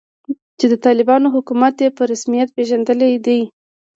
چې 0.59 0.65
د 0.71 0.73
طالبانو 0.85 1.27
حکومت 1.35 1.75
یې 1.83 1.89
په 1.97 2.03
رسمیت 2.11 2.49
پیژندلی 2.57 3.13
دی 3.25 3.41